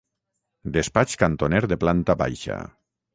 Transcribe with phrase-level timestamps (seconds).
[0.77, 2.57] Despatx cantoner de planta baixa.